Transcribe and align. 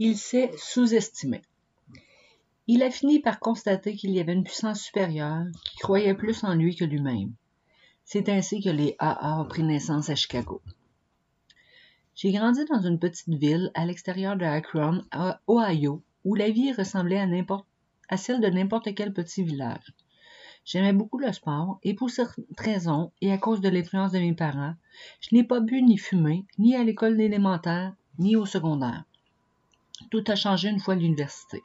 Il 0.00 0.18
s'est 0.18 0.50
sous-estimé. 0.56 1.42
Il 2.66 2.82
a 2.82 2.90
fini 2.90 3.20
par 3.20 3.38
constater 3.38 3.94
qu'il 3.94 4.10
y 4.10 4.18
avait 4.18 4.32
une 4.32 4.42
puissance 4.42 4.80
supérieure 4.80 5.44
qui 5.64 5.76
croyait 5.76 6.14
plus 6.14 6.42
en 6.42 6.54
lui 6.54 6.74
que 6.74 6.84
lui-même. 6.84 7.32
C'est 8.04 8.28
ainsi 8.28 8.60
que 8.60 8.70
les 8.70 8.96
AA 8.98 9.40
ont 9.40 9.44
pris 9.44 9.62
naissance 9.62 10.10
à 10.10 10.16
Chicago. 10.16 10.60
J'ai 12.16 12.32
grandi 12.32 12.64
dans 12.64 12.80
une 12.80 12.98
petite 12.98 13.28
ville 13.28 13.70
à 13.74 13.86
l'extérieur 13.86 14.36
de 14.36 14.44
Akron, 14.44 15.04
Ohio, 15.46 16.02
où 16.24 16.34
la 16.34 16.50
vie 16.50 16.72
ressemblait 16.72 17.24
à, 18.08 18.16
celle 18.16 18.40
de 18.40 18.48
n'importe 18.48 18.92
quel 18.96 19.12
petit 19.12 19.44
village. 19.44 19.92
J'aimais 20.64 20.92
beaucoup 20.92 21.18
le 21.18 21.32
sport 21.32 21.78
et 21.84 21.94
pour 21.94 22.10
cette 22.10 22.34
raison 22.58 23.12
et 23.20 23.30
à 23.30 23.38
cause 23.38 23.60
de 23.60 23.68
l'influence 23.68 24.10
de 24.10 24.18
mes 24.18 24.34
parents, 24.34 24.74
je 25.20 25.36
n'ai 25.36 25.44
pas 25.44 25.60
bu 25.60 25.82
ni 25.82 25.98
fumé, 25.98 26.46
ni 26.58 26.74
à 26.74 26.82
l'école 26.82 27.20
élémentaire, 27.20 27.94
ni 28.18 28.34
au 28.34 28.44
secondaire. 28.44 29.04
Tout 30.14 30.30
a 30.30 30.36
changé 30.36 30.68
une 30.68 30.78
fois 30.78 30.94
l'université. 30.94 31.60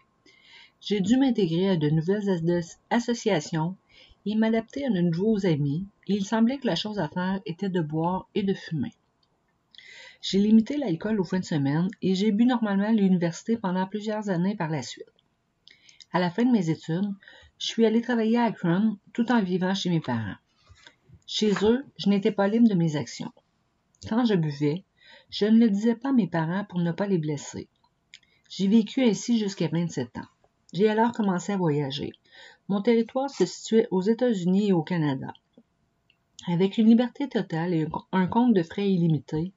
J'ai 0.82 1.02
dû 1.02 1.18
m'intégrer 1.18 1.70
à 1.70 1.78
de 1.78 1.88
nouvelles 1.92 2.64
associations 2.90 3.78
et 4.26 4.34
m'adapter 4.34 4.88
à 4.88 4.90
de 4.90 5.02
nouveaux 5.02 5.46
amis, 5.46 5.86
et 6.08 6.16
il 6.16 6.26
semblait 6.26 6.58
que 6.58 6.66
la 6.66 6.76
chose 6.76 6.98
à 6.98 7.10
faire 7.10 7.40
était 7.46 7.70
de 7.70 7.80
boire 7.80 8.28
et 8.34 8.42
de 8.42 8.56
fumer. 8.56 8.92
J'ai 10.24 10.40
limité 10.40 10.78
l'alcool 10.78 11.20
aux 11.20 11.24
fins 11.24 11.38
de 11.38 11.46
semaine 11.46 11.90
et 12.02 12.16
j'ai 12.16 12.32
bu 12.32 12.48
normalement 12.48 12.88
à 12.88 12.92
l'université 12.92 13.56
pendant 13.56 13.86
plusieurs 13.86 14.32
années 14.32 14.56
par 14.56 14.70
la 14.70 14.82
suite. 14.82 15.06
À 16.12 16.18
la 16.20 16.32
fin 16.32 16.44
de 16.44 16.52
mes 16.52 16.72
études, 16.72 17.14
je 17.60 17.68
suis 17.68 17.86
allée 17.86 18.02
travailler 18.02 18.40
à 18.40 18.46
Akron 18.46 18.98
tout 19.14 19.32
en 19.32 19.44
vivant 19.44 19.76
chez 19.76 19.92
mes 19.92 20.02
parents. 20.02 20.38
Chez 21.28 21.52
eux, 21.62 21.86
je 22.00 22.10
n'étais 22.10 22.32
pas 22.32 22.48
libre 22.48 22.68
de 22.68 22.74
mes 22.74 22.96
actions. 22.96 23.32
Quand 24.10 24.26
je 24.26 24.34
buvais, 24.34 24.86
je 25.30 25.46
ne 25.46 25.60
le 25.60 25.70
disais 25.70 25.94
pas 25.94 26.10
à 26.10 26.14
mes 26.14 26.26
parents 26.26 26.66
pour 26.66 26.80
ne 26.80 26.92
pas 26.92 27.06
les 27.06 27.20
blesser. 27.20 27.70
J'ai 28.60 28.68
vécu 28.68 29.02
ainsi 29.02 29.40
jusqu'à 29.40 29.70
27 29.70 30.18
ans. 30.18 30.28
J'ai 30.74 30.90
alors 30.90 31.14
commencé 31.14 31.54
à 31.54 31.58
voyager. 31.58 32.12
Mon 32.68 32.82
territoire 32.82 33.30
se 33.30 33.46
situait 33.46 33.88
aux 33.90 34.02
États-Unis 34.02 34.68
et 34.68 34.74
au 34.74 34.84
Canada. 34.84 35.32
Avec 36.46 36.78
une 36.78 36.88
liberté 36.88 37.30
totale 37.30 37.74
et 37.74 37.88
un 38.12 38.28
compte 38.28 38.54
de 38.54 38.62
frais 38.62 38.92
illimité, 38.92 39.54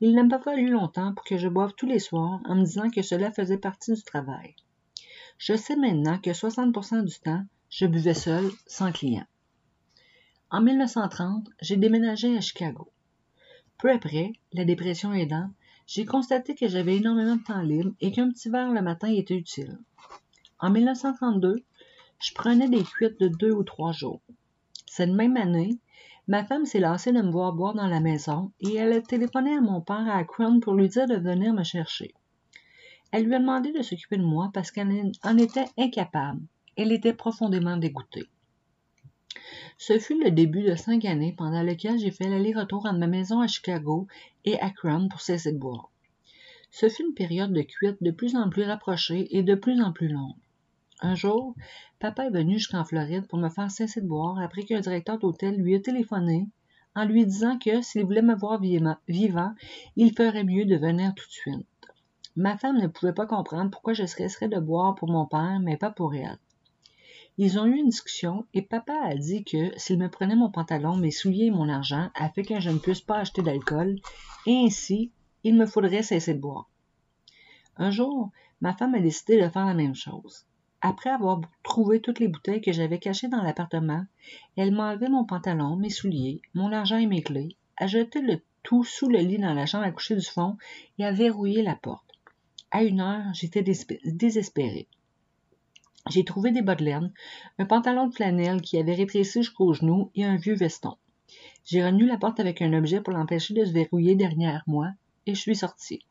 il 0.00 0.14
n'a 0.14 0.24
pas 0.28 0.38
fallu 0.38 0.70
longtemps 0.70 1.14
pour 1.14 1.24
que 1.24 1.36
je 1.36 1.48
boive 1.48 1.72
tous 1.76 1.88
les 1.88 1.98
soirs 1.98 2.38
en 2.44 2.54
me 2.54 2.64
disant 2.64 2.90
que 2.90 3.02
cela 3.02 3.32
faisait 3.32 3.58
partie 3.58 3.92
du 3.92 4.02
travail. 4.04 4.54
Je 5.36 5.56
sais 5.56 5.74
maintenant 5.74 6.20
que 6.20 6.30
60% 6.30 7.02
du 7.02 7.18
temps, 7.18 7.44
je 7.70 7.86
buvais 7.86 8.14
seul, 8.14 8.48
sans 8.68 8.92
client. 8.92 9.26
En 10.52 10.62
1930, 10.62 11.48
j'ai 11.60 11.76
déménagé 11.76 12.36
à 12.36 12.40
Chicago. 12.40 12.88
Peu 13.78 13.90
après, 13.90 14.32
la 14.52 14.64
dépression 14.64 15.12
aidant, 15.12 15.50
j'ai 15.86 16.04
constaté 16.04 16.54
que 16.54 16.68
j'avais 16.68 16.96
énormément 16.96 17.36
de 17.36 17.42
temps 17.42 17.62
libre 17.62 17.92
et 18.00 18.12
qu'un 18.12 18.30
petit 18.30 18.50
verre 18.50 18.72
le 18.72 18.82
matin 18.82 19.08
était 19.08 19.36
utile. 19.36 19.78
En 20.58 20.70
1932, 20.70 21.62
je 22.20 22.34
prenais 22.34 22.68
des 22.68 22.82
cuites 22.82 23.20
de 23.20 23.28
deux 23.28 23.52
ou 23.52 23.64
trois 23.64 23.92
jours. 23.92 24.20
Cette 24.86 25.10
même 25.10 25.36
année, 25.36 25.78
Ma 26.26 26.42
femme 26.42 26.64
s'est 26.64 26.80
lassée 26.80 27.12
de 27.12 27.20
me 27.20 27.30
voir 27.30 27.52
boire 27.52 27.74
dans 27.74 27.86
la 27.86 28.00
maison 28.00 28.50
et 28.58 28.76
elle 28.76 28.94
a 28.94 29.00
téléphoné 29.02 29.54
à 29.54 29.60
mon 29.60 29.82
père 29.82 30.08
à 30.08 30.16
Akron 30.16 30.58
pour 30.58 30.72
lui 30.72 30.88
dire 30.88 31.06
de 31.06 31.16
venir 31.16 31.52
me 31.52 31.64
chercher. 31.64 32.14
Elle 33.12 33.24
lui 33.24 33.34
a 33.34 33.38
demandé 33.38 33.72
de 33.72 33.82
s'occuper 33.82 34.16
de 34.16 34.24
moi 34.24 34.50
parce 34.54 34.70
qu'elle 34.70 35.12
en 35.22 35.36
était 35.36 35.66
incapable. 35.76 36.40
Elle 36.76 36.92
était 36.92 37.12
profondément 37.12 37.76
dégoûtée. 37.76 38.24
Ce 39.76 39.98
fut 39.98 40.22
le 40.22 40.30
début 40.30 40.62
de 40.62 40.76
cinq 40.76 41.04
années 41.04 41.34
pendant 41.36 41.62
lesquelles 41.62 41.98
j'ai 41.98 42.10
fait 42.10 42.28
l'aller-retour 42.28 42.86
entre 42.86 42.98
ma 42.98 43.06
maison 43.06 43.40
à 43.40 43.46
Chicago 43.46 44.06
et 44.44 44.58
Akron 44.60 45.08
pour 45.08 45.20
cesser 45.20 45.52
de 45.52 45.58
boire. 45.58 45.90
Ce 46.70 46.88
fut 46.88 47.04
une 47.04 47.14
période 47.14 47.52
de 47.52 47.62
cuite 47.62 48.02
de 48.02 48.10
plus 48.10 48.36
en 48.36 48.48
plus 48.48 48.64
rapprochée 48.64 49.36
et 49.36 49.42
de 49.42 49.54
plus 49.54 49.80
en 49.80 49.92
plus 49.92 50.08
longue. 50.08 50.36
Un 51.00 51.14
jour, 51.14 51.54
papa 51.98 52.26
est 52.26 52.30
venu 52.30 52.54
jusqu'en 52.54 52.84
Floride 52.84 53.26
pour 53.26 53.38
me 53.38 53.48
faire 53.48 53.70
cesser 53.70 54.00
de 54.00 54.06
boire 54.06 54.38
après 54.38 54.62
qu'un 54.62 54.80
directeur 54.80 55.18
d'hôtel 55.18 55.56
lui 55.56 55.74
ait 55.74 55.80
téléphoné 55.80 56.48
en 56.94 57.04
lui 57.04 57.26
disant 57.26 57.58
que 57.58 57.82
s'il 57.82 58.04
voulait 58.04 58.22
me 58.22 58.36
voir 58.36 58.60
vivant, 58.60 59.54
il 59.96 60.14
ferait 60.14 60.44
mieux 60.44 60.64
de 60.64 60.76
venir 60.76 61.12
tout 61.14 61.26
de 61.26 61.32
suite. 61.32 61.66
Ma 62.36 62.56
femme 62.56 62.78
ne 62.78 62.86
pouvait 62.86 63.12
pas 63.12 63.26
comprendre 63.26 63.70
pourquoi 63.70 63.92
je 63.92 64.06
cesserais 64.06 64.48
de 64.48 64.58
boire 64.58 64.94
pour 64.94 65.10
mon 65.10 65.26
père, 65.26 65.58
mais 65.60 65.76
pas 65.76 65.90
pour 65.90 66.14
elle. 66.14 66.38
Ils 67.36 67.58
ont 67.58 67.66
eu 67.66 67.78
une 67.78 67.88
discussion 67.88 68.46
et 68.54 68.62
papa 68.62 68.94
a 69.02 69.16
dit 69.16 69.42
que 69.42 69.76
s'il 69.76 69.98
me 69.98 70.08
prenait 70.08 70.36
mon 70.36 70.50
pantalon, 70.50 70.96
mes 70.96 71.10
souliers 71.10 71.46
et 71.46 71.50
mon 71.50 71.68
argent 71.68 72.10
afin 72.14 72.42
que 72.42 72.60
je 72.60 72.70
ne 72.70 72.78
puisse 72.78 73.00
pas 73.00 73.18
acheter 73.18 73.42
d'alcool, 73.42 73.98
et 74.46 74.56
ainsi, 74.64 75.10
il 75.42 75.56
me 75.56 75.66
faudrait 75.66 76.02
cesser 76.02 76.34
de 76.34 76.40
boire. 76.40 76.70
Un 77.76 77.90
jour, 77.90 78.30
ma 78.60 78.72
femme 78.72 78.94
a 78.94 79.00
décidé 79.00 79.42
de 79.42 79.48
faire 79.48 79.66
la 79.66 79.74
même 79.74 79.96
chose. 79.96 80.46
Après 80.80 81.10
avoir 81.10 81.40
trouvé 81.64 82.00
toutes 82.00 82.20
les 82.20 82.28
bouteilles 82.28 82.60
que 82.60 82.72
j'avais 82.72 83.00
cachées 83.00 83.28
dans 83.28 83.42
l'appartement, 83.42 84.04
elle 84.56 84.72
m'a 84.72 84.90
enlevé 84.90 85.08
mon 85.08 85.24
pantalon, 85.24 85.74
mes 85.74 85.90
souliers, 85.90 86.40
mon 86.54 86.70
argent 86.70 86.98
et 86.98 87.06
mes 87.06 87.22
clés, 87.22 87.56
a 87.78 87.88
jeté 87.88 88.20
le 88.20 88.40
tout 88.62 88.84
sous 88.84 89.08
le 89.08 89.18
lit 89.18 89.38
dans 89.38 89.54
la 89.54 89.66
chambre 89.66 89.84
à 89.84 89.90
coucher 89.90 90.14
du 90.14 90.24
fond 90.24 90.56
et 90.98 91.04
a 91.04 91.10
verrouillé 91.10 91.62
la 91.62 91.74
porte. 91.74 92.08
À 92.70 92.84
une 92.84 93.00
heure, 93.00 93.34
j'étais 93.34 93.62
désespérée. 93.62 94.86
J'ai 96.10 96.24
trouvé 96.24 96.50
des 96.50 96.60
bas 96.60 96.74
de 96.74 96.84
laine, 96.84 97.12
un 97.58 97.64
pantalon 97.64 98.08
de 98.08 98.14
flanelle 98.14 98.60
qui 98.60 98.78
avait 98.78 98.94
rétréci 98.94 99.42
jusqu'aux 99.42 99.72
genoux 99.72 100.10
et 100.14 100.24
un 100.24 100.36
vieux 100.36 100.54
veston. 100.54 100.96
J'ai 101.64 101.84
renu 101.84 102.06
la 102.06 102.18
porte 102.18 102.40
avec 102.40 102.60
un 102.60 102.74
objet 102.74 103.00
pour 103.00 103.14
l'empêcher 103.14 103.54
de 103.54 103.64
se 103.64 103.72
verrouiller 103.72 104.14
derrière 104.14 104.62
moi 104.66 104.90
et 105.26 105.34
je 105.34 105.40
suis 105.40 105.56
sortie. 105.56 106.04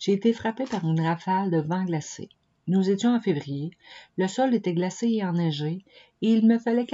J'ai 0.00 0.12
été 0.12 0.32
frappée 0.32 0.64
par 0.64 0.84
une 0.84 1.00
rafale 1.00 1.52
de 1.52 1.58
vent 1.58 1.84
glacé. 1.84 2.28
Nous 2.66 2.90
étions 2.90 3.14
en 3.14 3.20
février, 3.20 3.70
le 4.16 4.26
sol 4.26 4.54
était 4.54 4.74
glacé 4.74 5.08
et 5.08 5.24
enneigé, 5.24 5.84
et 6.20 6.32
il 6.32 6.46
me 6.46 6.58
fallait 6.58 6.86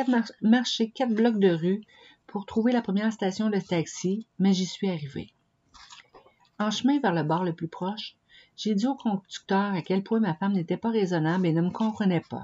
marcher 0.42 0.90
quatre 0.90 1.14
blocs 1.14 1.38
de 1.38 1.50
rue 1.50 1.80
pour 2.26 2.44
trouver 2.44 2.72
la 2.72 2.82
première 2.82 3.12
station 3.12 3.48
de 3.48 3.58
taxi, 3.58 4.26
mais 4.38 4.52
j'y 4.52 4.66
suis 4.66 4.90
arrivée. 4.90 5.32
En 6.58 6.70
chemin 6.70 7.00
vers 7.00 7.14
le 7.14 7.22
bar 7.22 7.44
le 7.44 7.54
plus 7.54 7.68
proche, 7.68 8.17
j'ai 8.58 8.74
dit 8.74 8.88
au 8.88 8.96
conducteur 8.96 9.72
à 9.72 9.82
quel 9.82 10.02
point 10.02 10.18
ma 10.18 10.34
femme 10.34 10.54
n'était 10.54 10.76
pas 10.76 10.90
raisonnable 10.90 11.46
et 11.46 11.52
ne 11.52 11.62
me 11.62 11.70
comprenait 11.70 12.24
pas. 12.28 12.42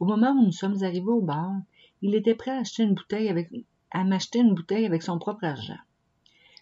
Au 0.00 0.06
moment 0.06 0.30
où 0.30 0.46
nous 0.46 0.52
sommes 0.52 0.82
arrivés 0.82 1.10
au 1.10 1.20
bar, 1.20 1.52
il 2.00 2.14
était 2.14 2.34
prêt 2.34 2.52
à 2.52 2.60
acheter 2.60 2.84
une 2.84 2.94
bouteille 2.94 3.28
avec, 3.28 3.50
m'acheter 3.94 4.38
une 4.38 4.54
bouteille 4.54 4.86
avec 4.86 5.02
son 5.02 5.18
propre 5.18 5.44
argent. 5.44 5.76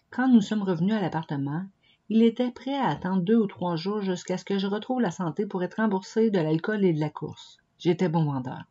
Quand 0.09 0.27
nous 0.27 0.41
sommes 0.41 0.63
revenus 0.63 0.93
à 0.93 0.99
l'appartement, 0.99 1.63
il 2.09 2.21
était 2.21 2.51
prêt 2.51 2.75
à 2.75 2.89
attendre 2.89 3.21
deux 3.21 3.37
ou 3.37 3.47
trois 3.47 3.77
jours 3.77 4.01
jusqu'à 4.01 4.37
ce 4.37 4.43
que 4.43 4.59
je 4.59 4.67
retrouve 4.67 4.99
la 4.99 5.11
santé 5.11 5.45
pour 5.45 5.63
être 5.63 5.75
remboursé 5.75 6.29
de 6.29 6.39
l'alcool 6.39 6.83
et 6.83 6.91
de 6.91 6.99
la 6.99 7.09
course. 7.09 7.59
J'étais 7.77 8.09
bon 8.09 8.25
vendeur. 8.25 8.65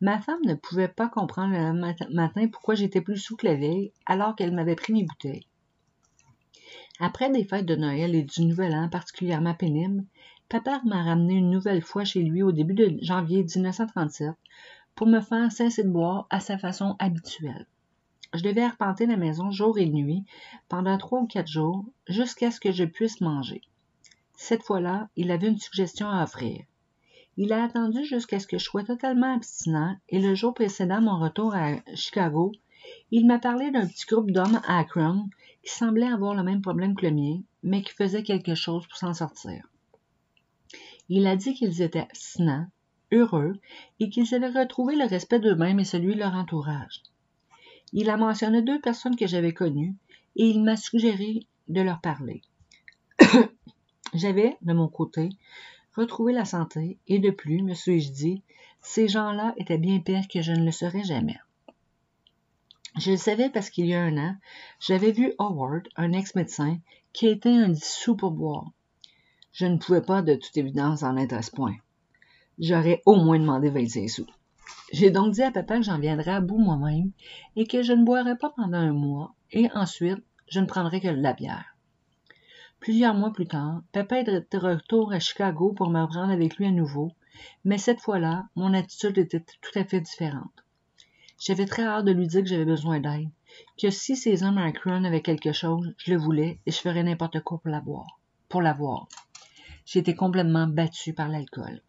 Ma 0.00 0.18
femme 0.18 0.40
ne 0.46 0.54
pouvait 0.54 0.88
pas 0.88 1.08
comprendre 1.08 1.52
le 1.52 2.14
matin 2.14 2.48
pourquoi 2.48 2.74
j'étais 2.74 3.02
plus 3.02 3.18
sous 3.18 3.36
la 3.42 3.54
veille, 3.54 3.92
alors 4.06 4.34
qu'elle 4.34 4.54
m'avait 4.54 4.76
pris 4.76 4.94
mes 4.94 5.04
bouteilles. 5.04 5.46
Après 7.00 7.30
des 7.30 7.44
fêtes 7.44 7.66
de 7.66 7.76
Noël 7.76 8.16
et 8.16 8.24
du 8.24 8.44
Nouvel 8.44 8.74
An 8.74 8.88
particulièrement 8.88 9.54
pénibles, 9.54 10.04
papa 10.48 10.80
m'a 10.84 11.04
ramené 11.04 11.34
une 11.34 11.50
nouvelle 11.50 11.82
fois 11.82 12.04
chez 12.04 12.22
lui 12.22 12.42
au 12.42 12.50
début 12.50 12.74
de 12.74 12.98
janvier 13.02 13.44
1937 13.44 14.34
pour 14.96 15.06
me 15.06 15.20
faire 15.20 15.52
cesser 15.52 15.84
de 15.84 15.90
boire 15.90 16.26
à 16.28 16.40
sa 16.40 16.58
façon 16.58 16.96
habituelle. 16.98 17.66
Je 18.34 18.42
devais 18.42 18.64
arpenter 18.64 19.06
la 19.06 19.16
maison 19.16 19.52
jour 19.52 19.78
et 19.78 19.86
nuit 19.86 20.24
pendant 20.68 20.98
trois 20.98 21.20
ou 21.20 21.26
quatre 21.26 21.46
jours 21.46 21.84
jusqu'à 22.08 22.50
ce 22.50 22.58
que 22.58 22.72
je 22.72 22.84
puisse 22.84 23.20
manger. 23.20 23.62
Cette 24.36 24.64
fois-là, 24.64 25.08
il 25.14 25.30
avait 25.30 25.48
une 25.48 25.58
suggestion 25.58 26.08
à 26.10 26.24
offrir. 26.24 26.64
Il 27.36 27.52
a 27.52 27.62
attendu 27.62 28.04
jusqu'à 28.04 28.40
ce 28.40 28.48
que 28.48 28.58
je 28.58 28.64
sois 28.64 28.82
totalement 28.82 29.34
abstinent 29.34 29.96
et 30.08 30.18
le 30.18 30.34
jour 30.34 30.52
précédent 30.52 31.00
mon 31.00 31.20
retour 31.20 31.54
à 31.54 31.76
Chicago, 31.94 32.50
il 33.10 33.26
m'a 33.26 33.38
parlé 33.38 33.70
d'un 33.70 33.86
petit 33.86 34.06
groupe 34.06 34.30
d'hommes 34.30 34.60
à 34.66 34.78
Akron 34.78 35.28
qui 35.62 35.72
semblaient 35.72 36.12
avoir 36.12 36.34
le 36.34 36.42
même 36.42 36.62
problème 36.62 36.94
que 36.94 37.06
le 37.06 37.12
mien, 37.12 37.40
mais 37.62 37.82
qui 37.82 37.92
faisaient 37.92 38.22
quelque 38.22 38.54
chose 38.54 38.86
pour 38.86 38.96
s'en 38.96 39.14
sortir. 39.14 39.66
Il 41.08 41.26
a 41.26 41.36
dit 41.36 41.54
qu'ils 41.54 41.82
étaient 41.82 42.00
abstinents, 42.00 42.66
heureux 43.12 43.58
et 44.00 44.10
qu'ils 44.10 44.34
avaient 44.34 44.50
retrouvé 44.50 44.96
le 44.96 45.06
respect 45.06 45.40
d'eux-mêmes 45.40 45.80
et 45.80 45.84
celui 45.84 46.14
de 46.14 46.20
leur 46.20 46.34
entourage. 46.34 47.02
Il 47.92 48.10
a 48.10 48.16
mentionné 48.16 48.62
deux 48.62 48.80
personnes 48.80 49.16
que 49.16 49.26
j'avais 49.26 49.54
connues 49.54 49.94
et 50.36 50.44
il 50.44 50.62
m'a 50.62 50.76
suggéré 50.76 51.46
de 51.68 51.80
leur 51.80 52.00
parler. 52.00 52.42
j'avais, 54.14 54.56
de 54.62 54.72
mon 54.74 54.88
côté, 54.88 55.30
retrouvé 55.96 56.32
la 56.32 56.44
santé 56.44 56.98
et 57.06 57.18
de 57.18 57.30
plus, 57.30 57.62
me 57.62 57.74
suis-je 57.74 58.12
dit, 58.12 58.42
ces 58.82 59.08
gens-là 59.08 59.54
étaient 59.56 59.78
bien 59.78 60.00
pires 60.00 60.28
que 60.28 60.42
je 60.42 60.52
ne 60.52 60.64
le 60.64 60.70
serais 60.70 61.02
jamais. 61.02 61.38
Je 62.98 63.12
le 63.12 63.16
savais 63.16 63.48
parce 63.48 63.70
qu'il 63.70 63.86
y 63.86 63.94
a 63.94 64.02
un 64.02 64.16
an, 64.16 64.36
j'avais 64.80 65.12
vu 65.12 65.32
Howard, 65.38 65.88
un 65.94 66.12
ex-médecin, 66.12 66.78
qui 67.12 67.28
était 67.28 67.48
un 67.48 67.68
dissous 67.68 68.16
pour 68.16 68.32
boire. 68.32 68.72
Je 69.52 69.66
ne 69.66 69.78
pouvais 69.78 70.02
pas 70.02 70.20
de 70.20 70.34
toute 70.34 70.56
évidence 70.56 71.04
en 71.04 71.16
être 71.16 71.32
à 71.32 71.42
ce 71.42 71.52
point. 71.52 71.76
J'aurais 72.58 73.02
au 73.06 73.14
moins 73.14 73.38
demandé 73.38 73.70
25 73.70 74.08
sous. 74.08 74.26
J'ai 74.92 75.12
donc 75.12 75.32
dit 75.34 75.42
à 75.44 75.52
papa 75.52 75.76
que 75.76 75.84
j'en 75.84 76.00
viendrais 76.00 76.32
à 76.32 76.40
bout 76.40 76.58
moi-même 76.58 77.12
et 77.54 77.68
que 77.68 77.82
je 77.82 77.92
ne 77.92 78.04
boirais 78.04 78.36
pas 78.36 78.50
pendant 78.56 78.78
un 78.78 78.92
mois 78.92 79.32
et 79.52 79.70
ensuite 79.74 80.24
je 80.48 80.58
ne 80.58 80.66
prendrais 80.66 81.00
que 81.00 81.06
de 81.06 81.22
la 81.22 81.34
bière. 81.34 81.76
Plusieurs 82.80 83.14
mois 83.14 83.32
plus 83.32 83.46
tard, 83.46 83.82
papa 83.92 84.18
était 84.18 84.40
de 84.40 84.58
retour 84.58 85.12
à 85.12 85.20
Chicago 85.20 85.72
pour 85.72 85.90
me 85.90 86.02
reprendre 86.02 86.32
avec 86.32 86.56
lui 86.56 86.66
à 86.66 86.72
nouveau, 86.72 87.12
mais 87.64 87.78
cette 87.78 88.00
fois-là, 88.00 88.48
mon 88.56 88.74
attitude 88.74 89.18
était 89.18 89.40
tout 89.40 89.78
à 89.78 89.84
fait 89.84 90.00
différente. 90.00 90.64
J'avais 91.38 91.66
très 91.66 91.84
hâte 91.84 92.04
de 92.04 92.12
lui 92.12 92.26
dire 92.26 92.42
que 92.42 92.48
j'avais 92.48 92.64
besoin 92.64 92.98
d'aide, 92.98 93.28
que 93.80 93.90
si 93.90 94.16
ces 94.16 94.42
hommes 94.42 94.58
à 94.58 94.64
Akron 94.64 95.04
avaient 95.04 95.22
quelque 95.22 95.52
chose, 95.52 95.94
je 95.96 96.12
le 96.12 96.18
voulais 96.18 96.58
et 96.66 96.72
je 96.72 96.78
ferais 96.78 97.04
n'importe 97.04 97.40
quoi 97.40 97.58
pour 97.58 97.70
l'avoir. 97.70 98.18
Pour 98.48 98.60
l'avoir. 98.60 99.06
J'étais 99.86 100.14
complètement 100.14 100.66
battue 100.66 101.12
par 101.12 101.28
l'alcool. 101.28 101.80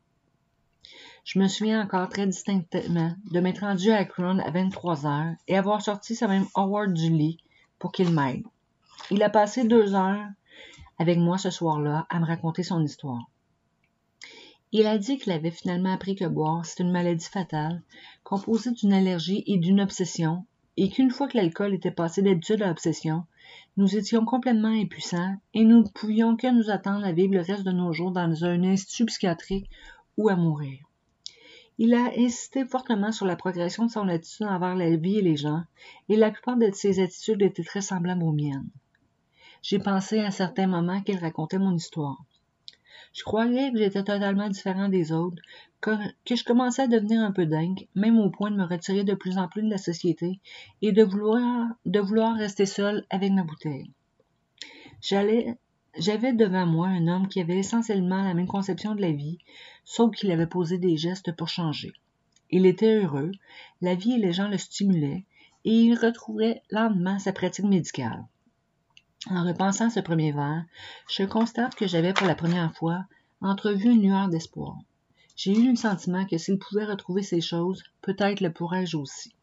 Je 1.25 1.39
me 1.39 1.47
souviens 1.47 1.83
encore 1.83 2.09
très 2.09 2.27
distinctement 2.27 3.13
de 3.31 3.39
m'être 3.39 3.61
rendu 3.61 3.91
à 3.91 3.97
Akron 3.97 4.39
à 4.39 4.51
23 4.51 5.05
heures 5.05 5.35
et 5.47 5.57
avoir 5.57 5.81
sorti 5.81 6.15
ce 6.15 6.25
même 6.25 6.45
Howard 6.55 6.93
du 6.93 7.09
lit 7.09 7.39
pour 7.79 7.91
qu'il 7.91 8.11
m'aide. 8.11 8.45
Il 9.09 9.23
a 9.23 9.29
passé 9.29 9.63
deux 9.63 9.95
heures 9.95 10.27
avec 10.99 11.17
moi 11.17 11.37
ce 11.37 11.49
soir-là 11.49 12.05
à 12.09 12.19
me 12.19 12.25
raconter 12.25 12.63
son 12.63 12.83
histoire. 12.83 13.27
Il 14.71 14.85
a 14.85 14.99
dit 14.99 15.17
qu'il 15.17 15.31
avait 15.31 15.49
finalement 15.49 15.91
appris 15.91 16.15
que 16.15 16.25
boire, 16.25 16.63
c'est 16.63 16.83
une 16.83 16.91
maladie 16.91 17.25
fatale, 17.25 17.81
composée 18.23 18.71
d'une 18.71 18.93
allergie 18.93 19.43
et 19.47 19.57
d'une 19.57 19.81
obsession, 19.81 20.45
et 20.77 20.89
qu'une 20.89 21.09
fois 21.09 21.27
que 21.27 21.37
l'alcool 21.37 21.73
était 21.73 21.89
passé 21.89 22.21
d'habitude 22.21 22.61
à 22.61 22.67
l'obsession, 22.67 23.23
nous 23.77 23.97
étions 23.97 24.25
complètement 24.25 24.69
impuissants 24.69 25.35
et 25.55 25.63
nous 25.63 25.79
ne 25.79 25.89
pouvions 25.89 26.35
que 26.35 26.47
nous 26.47 26.69
attendre 26.69 27.03
à 27.03 27.11
vivre 27.11 27.33
le 27.33 27.41
reste 27.41 27.63
de 27.63 27.71
nos 27.71 27.93
jours 27.93 28.11
dans 28.11 28.45
un 28.45 28.63
institut 28.63 29.05
psychiatrique 29.05 29.69
ou 30.17 30.29
à 30.29 30.35
mourir. 30.35 30.85
Il 31.79 31.95
a 31.95 32.11
insisté 32.17 32.63
fortement 32.65 33.11
sur 33.11 33.25
la 33.25 33.35
progression 33.35 33.85
de 33.87 33.91
son 33.91 34.07
attitude 34.07 34.45
envers 34.45 34.75
la 34.75 34.95
vie 34.95 35.17
et 35.17 35.23
les 35.23 35.37
gens, 35.37 35.63
et 36.09 36.15
la 36.15 36.29
plupart 36.29 36.57
de 36.57 36.69
ses 36.71 37.01
attitudes 37.01 37.41
étaient 37.41 37.63
très 37.63 37.81
semblables 37.81 38.23
aux 38.23 38.33
miennes. 38.33 38.69
J'ai 39.63 39.79
pensé 39.79 40.19
à 40.19 40.29
certains 40.29 40.67
moments 40.67 41.01
qu'il 41.01 41.17
racontait 41.17 41.57
mon 41.57 41.73
histoire. 41.73 42.23
Je 43.13 43.23
croyais 43.23 43.71
que 43.71 43.77
j'étais 43.77 44.03
totalement 44.03 44.49
différent 44.49 44.87
des 44.87 45.11
autres, 45.11 45.41
que, 45.81 45.91
je 46.29 46.43
commençais 46.43 46.83
à 46.83 46.87
devenir 46.87 47.21
un 47.21 47.31
peu 47.31 47.45
dingue, 47.45 47.87
même 47.95 48.19
au 48.19 48.29
point 48.29 48.51
de 48.51 48.57
me 48.57 48.65
retirer 48.65 49.03
de 49.03 49.13
plus 49.15 49.37
en 49.37 49.47
plus 49.47 49.63
de 49.63 49.69
la 49.69 49.77
société 49.77 50.39
et 50.81 50.91
de 50.91 51.03
vouloir, 51.03 52.35
rester 52.35 52.65
seul 52.65 53.05
avec 53.09 53.31
ma 53.31 53.43
bouteille. 53.43 53.91
J'avais 55.01 56.33
devant 56.33 56.65
moi 56.65 56.87
un 56.87 57.07
homme 57.07 57.27
qui 57.27 57.41
avait 57.41 57.59
essentiellement 57.59 58.23
la 58.23 58.33
même 58.33 58.47
conception 58.47 58.93
de 58.93 59.01
la 59.01 59.11
vie, 59.11 59.39
sauf 59.85 60.15
qu'il 60.15 60.31
avait 60.31 60.47
posé 60.47 60.77
des 60.77 60.97
gestes 60.97 61.35
pour 61.35 61.47
changer. 61.47 61.93
Il 62.51 62.65
était 62.65 63.01
heureux, 63.01 63.31
la 63.81 63.95
vie 63.95 64.13
et 64.13 64.17
les 64.17 64.33
gens 64.33 64.47
le 64.47 64.57
stimulaient, 64.57 65.25
et 65.65 65.73
il 65.73 65.95
retrouvait 65.95 66.61
lentement 66.69 67.19
sa 67.19 67.33
pratique 67.33 67.65
médicale. 67.65 68.25
En 69.27 69.45
repensant 69.45 69.89
ce 69.89 69.99
premier 69.99 70.31
verre, 70.31 70.63
je 71.09 71.23
constate 71.23 71.75
que 71.75 71.87
j'avais 71.87 72.13
pour 72.13 72.25
la 72.25 72.35
première 72.35 72.73
fois 72.73 73.03
entrevu 73.41 73.91
une 73.91 74.01
lueur 74.01 74.29
d'espoir. 74.29 74.77
J'ai 75.35 75.57
eu 75.57 75.71
le 75.71 75.75
sentiment 75.75 76.25
que 76.25 76.37
s'il 76.37 76.57
pouvait 76.57 76.85
retrouver 76.85 77.21
ces 77.21 77.41
choses, 77.41 77.83
peut-être 78.01 78.39
le 78.39 78.53
pourrais-je 78.53 78.95
aussi. 78.95 79.33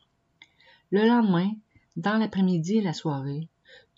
Le 0.90 1.06
lendemain, 1.06 1.52
dans 1.96 2.16
l'après-midi 2.16 2.78
et 2.78 2.82
la 2.82 2.94
soirée, 2.94 3.48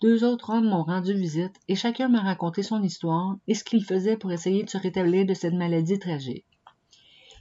deux 0.01 0.25
autres 0.25 0.49
hommes 0.49 0.67
m'ont 0.67 0.83
rendu 0.83 1.13
visite 1.13 1.55
et 1.69 1.75
chacun 1.75 2.09
m'a 2.09 2.21
raconté 2.21 2.61
son 2.61 2.83
histoire 2.83 3.37
et 3.47 3.53
ce 3.53 3.63
qu'il 3.63 3.85
faisait 3.85 4.17
pour 4.17 4.33
essayer 4.33 4.63
de 4.63 4.69
se 4.69 4.77
rétablir 4.77 5.25
de 5.25 5.33
cette 5.33 5.53
maladie 5.53 5.97
tragique. 5.97 6.45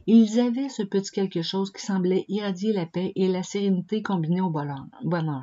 Ils 0.07 0.39
avaient 0.39 0.69
ce 0.69 0.85
petit 0.85 1.11
quelque 1.11 1.43
chose 1.43 1.73
qui 1.73 1.85
semblait 1.85 2.25
irradier 2.29 2.73
la 2.73 2.87
paix 2.87 3.13
et 3.17 3.27
la 3.27 3.43
sérénité 3.43 4.01
combinées 4.03 4.41
au 4.41 4.51
bonheur. 4.51 5.43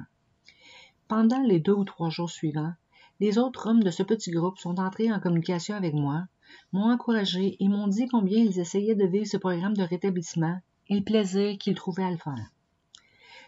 Pendant 1.07 1.41
les 1.41 1.59
deux 1.59 1.73
ou 1.73 1.83
trois 1.83 2.09
jours 2.09 2.31
suivants, 2.31 2.73
les 3.19 3.37
autres 3.37 3.67
hommes 3.67 3.83
de 3.83 3.91
ce 3.91 4.03
petit 4.03 4.31
groupe 4.31 4.57
sont 4.57 4.79
entrés 4.79 5.11
en 5.11 5.19
communication 5.19 5.75
avec 5.75 5.93
moi, 5.93 6.25
m'ont 6.73 6.91
encouragé 6.91 7.55
et 7.59 7.67
m'ont 7.67 7.87
dit 7.87 8.07
combien 8.07 8.39
ils 8.39 8.59
essayaient 8.59 8.95
de 8.95 9.05
vivre 9.05 9.27
ce 9.27 9.37
programme 9.37 9.75
de 9.75 9.83
rétablissement 9.83 10.59
et 10.89 10.95
le 10.95 11.03
plaisir 11.03 11.57
qu'ils 11.57 11.75
trouvaient 11.75 12.03
à 12.03 12.11
le 12.11 12.17
faire. 12.17 12.51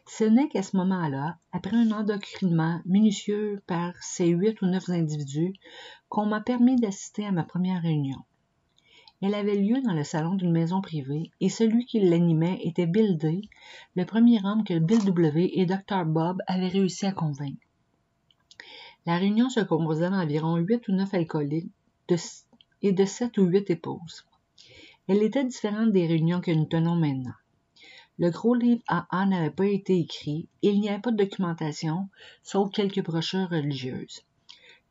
Ce 0.09 0.23
n'est 0.23 0.47
qu'à 0.47 0.63
ce 0.63 0.77
moment-là, 0.77 1.37
après 1.51 1.75
un 1.75 1.91
endocrinement 1.91 2.79
minutieux 2.85 3.61
par 3.67 3.93
ces 4.01 4.27
huit 4.27 4.61
ou 4.61 4.67
neuf 4.67 4.89
individus, 4.89 5.53
qu'on 6.07 6.25
m'a 6.25 6.39
permis 6.39 6.77
d'assister 6.77 7.25
à 7.25 7.31
ma 7.31 7.43
première 7.43 7.81
réunion. 7.81 8.17
Elle 9.21 9.33
avait 9.33 9.57
lieu 9.57 9.81
dans 9.81 9.93
le 9.93 10.05
salon 10.05 10.35
d'une 10.35 10.51
maison 10.51 10.79
privée 10.79 11.31
et 11.41 11.49
celui 11.49 11.85
qui 11.85 11.99
l'animait 11.99 12.59
était 12.63 12.85
Bill 12.85 13.17
D, 13.17 13.41
le 13.95 14.05
premier 14.05 14.39
homme 14.45 14.63
que 14.63 14.79
Bill 14.79 15.03
W 15.03 15.59
et 15.59 15.65
Dr. 15.65 16.05
Bob 16.05 16.41
avaient 16.47 16.67
réussi 16.67 17.05
à 17.05 17.11
convaincre. 17.11 17.66
La 19.07 19.17
réunion 19.17 19.49
se 19.49 19.61
composait 19.61 20.09
d'environ 20.09 20.57
huit 20.57 20.85
ou 20.89 20.91
neuf 20.91 21.13
alcooliques 21.13 21.71
et 22.81 22.91
de 22.91 23.05
sept 23.05 23.37
ou 23.37 23.45
huit 23.45 23.69
épouses. 23.69 24.25
Elle 25.07 25.23
était 25.23 25.45
différente 25.45 25.93
des 25.93 26.05
réunions 26.05 26.41
que 26.41 26.51
nous 26.51 26.65
tenons 26.65 26.95
maintenant. 26.95 27.39
Le 28.19 28.31
gros 28.31 28.53
livre 28.53 28.83
AA 28.89 29.25
n'avait 29.27 29.49
pas 29.49 29.67
été 29.67 29.97
écrit 29.97 30.49
il 30.61 30.81
n'y 30.81 30.89
avait 30.89 30.99
pas 30.99 31.11
de 31.11 31.23
documentation, 31.23 32.09
sauf 32.43 32.69
quelques 32.69 33.01
brochures 33.01 33.49
religieuses. 33.49 34.23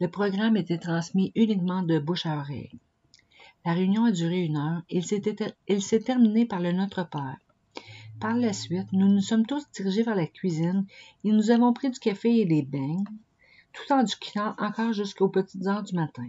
Le 0.01 0.09
programme 0.09 0.57
était 0.57 0.79
transmis 0.79 1.31
uniquement 1.35 1.83
de 1.83 1.99
bouche 1.99 2.25
à 2.25 2.39
oreille. 2.39 2.79
La 3.67 3.75
réunion 3.75 4.07
a 4.07 4.13
duré 4.13 4.45
une 4.45 4.57
heure 4.57 4.83
et 4.89 5.03
elle 5.67 5.83
s'est 5.83 6.01
terminée 6.01 6.47
par 6.47 6.61
le 6.61 6.73
Notre 6.73 7.07
Père. 7.07 7.37
Par 8.19 8.35
la 8.35 8.55
suite, 8.55 8.91
nous 8.95 9.09
nous 9.09 9.21
sommes 9.21 9.45
tous 9.45 9.71
dirigés 9.73 10.05
vers 10.05 10.17
la 10.17 10.27
cuisine 10.27 10.87
et 11.23 11.33
nous 11.33 11.51
avons 11.51 11.75
pris 11.75 11.91
du 11.91 11.99
café 11.99 12.41
et 12.41 12.47
des 12.47 12.63
beignes, 12.63 13.05
tout 13.77 13.93
en 13.93 14.03
discutant 14.03 14.55
encore 14.59 14.93
jusqu'aux 14.93 15.29
petites 15.29 15.67
heures 15.67 15.83
du 15.83 15.95
matin. 15.95 16.29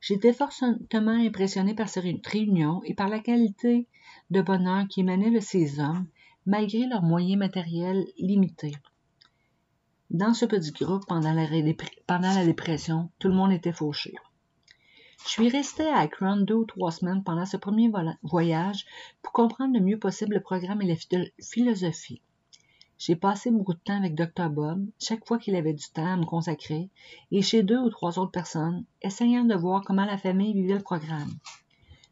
J'étais 0.00 0.32
fortement 0.32 1.12
impressionné 1.12 1.74
par 1.74 1.88
cette 1.88 2.26
réunion 2.26 2.82
et 2.84 2.94
par 2.94 3.08
la 3.08 3.18
qualité 3.18 3.88
de 4.30 4.42
bonheur 4.42 4.86
qui 4.88 5.00
émanait 5.00 5.30
de 5.30 5.40
ces 5.40 5.80
hommes, 5.80 6.06
malgré 6.46 6.86
leurs 6.86 7.02
moyens 7.02 7.38
matériels 7.38 8.06
limités. 8.18 8.74
Dans 10.10 10.34
ce 10.34 10.44
petit 10.44 10.72
groupe, 10.72 11.06
pendant 11.06 11.32
la, 11.32 11.46
pendant 12.06 12.34
la 12.34 12.44
dépression, 12.44 13.10
tout 13.18 13.28
le 13.28 13.34
monde 13.34 13.52
était 13.52 13.72
fauché. 13.72 14.14
Je 15.24 15.30
suis 15.30 15.48
resté 15.48 15.86
à 15.86 16.00
Akron 16.00 16.36
deux 16.36 16.54
ou 16.54 16.64
trois 16.66 16.92
semaines 16.92 17.24
pendant 17.24 17.46
ce 17.46 17.56
premier 17.56 17.90
voyage 18.22 18.84
pour 19.22 19.32
comprendre 19.32 19.72
le 19.72 19.80
mieux 19.80 19.98
possible 19.98 20.34
le 20.34 20.42
programme 20.42 20.82
et 20.82 20.86
la 20.86 21.24
philosophie. 21.40 22.20
J'ai 22.98 23.16
passé 23.16 23.50
beaucoup 23.50 23.74
de 23.74 23.78
temps 23.80 23.98
avec 23.98 24.14
Dr. 24.14 24.48
Bob, 24.50 24.86
chaque 25.00 25.26
fois 25.26 25.38
qu'il 25.38 25.56
avait 25.56 25.72
du 25.72 25.84
temps 25.92 26.12
à 26.12 26.16
me 26.16 26.24
consacrer, 26.24 26.88
et 27.32 27.42
chez 27.42 27.62
deux 27.62 27.78
ou 27.78 27.90
trois 27.90 28.18
autres 28.18 28.30
personnes, 28.30 28.84
essayant 29.02 29.44
de 29.44 29.54
voir 29.54 29.82
comment 29.84 30.04
la 30.04 30.16
famille 30.16 30.54
vivait 30.54 30.74
le 30.74 30.80
programme. 30.80 31.32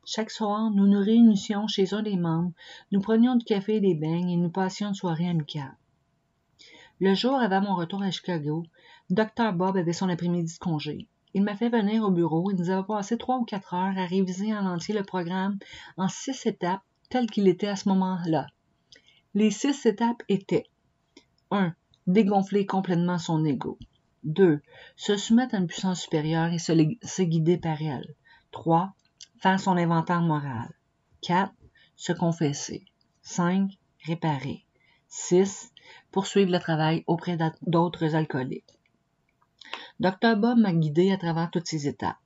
Chaque 0.05 0.31
soir, 0.31 0.71
nous 0.71 0.89
nous 0.89 1.01
réunissions 1.01 1.69
chez 1.69 1.95
un 1.95 2.03
des 2.03 2.17
membres, 2.17 2.53
nous 2.91 3.01
prenions 3.01 3.37
du 3.37 3.45
café 3.45 3.77
et 3.77 3.81
des 3.81 3.95
beignes 3.95 4.31
et 4.31 4.37
nous 4.37 4.51
passions 4.51 4.89
une 4.89 4.95
soirée 4.95 5.29
amicale. 5.29 5.77
Le 6.99 7.15
jour 7.15 7.35
avant 7.35 7.61
mon 7.61 7.77
retour 7.77 8.03
à 8.03 8.11
Chicago, 8.11 8.65
Dr. 9.11 9.53
Bob 9.53 9.77
avait 9.77 9.93
son 9.93 10.09
après-midi 10.09 10.53
de 10.53 10.59
congé. 10.59 11.07
Il 11.35 11.43
m'a 11.43 11.55
fait 11.55 11.69
venir 11.69 12.03
au 12.03 12.11
bureau 12.11 12.51
et 12.51 12.55
nous 12.55 12.71
avons 12.71 12.83
passé 12.83 13.17
trois 13.17 13.39
ou 13.39 13.45
quatre 13.45 13.75
heures 13.75 13.97
à 13.97 14.07
réviser 14.07 14.53
en 14.53 14.67
entier 14.67 14.95
le 14.95 15.05
programme 15.05 15.59
en 15.97 16.09
six 16.09 16.45
étapes 16.47 16.83
tel 17.09 17.31
qu'il 17.31 17.49
était 17.49 17.69
à 17.69 17.77
ce 17.77 17.89
moment-là. 17.89 18.49
Les 19.35 19.51
six 19.51 19.87
étapes 19.87 20.23
étaient 20.29 20.67
1. 21.53 21.75
Dégonfler 22.07 22.67
complètement 22.67 23.19
son 23.19 23.45
ego. 23.45 23.79
2. 24.25 24.61
Se 24.97 25.17
soumettre 25.17 25.55
à 25.55 25.59
une 25.59 25.67
puissance 25.67 26.01
supérieure 26.01 26.53
et 26.53 26.59
se, 26.59 27.23
guider 27.23 27.59
par 27.59 27.81
elle. 27.83 28.15
3. 28.53 28.95
Faire 29.39 29.61
son 29.61 29.77
inventaire 29.77 30.23
moral. 30.23 30.73
4. 31.21 31.53
Se 31.97 32.13
confesser. 32.13 32.87
5. 33.21 33.71
Réparer. 34.07 34.65
6. 35.09 35.73
Poursuivre 36.11 36.51
le 36.51 36.59
travail 36.59 37.05
auprès 37.07 37.37
d'autres 37.63 38.15
alcooliques. 38.15 38.79
Dr. 40.01 40.37
Bob 40.37 40.59
m'a 40.59 40.73
guidé 40.73 41.13
à 41.13 41.19
travers 41.19 41.51
toutes 41.51 41.69
ces 41.69 41.87
étapes. 41.87 42.17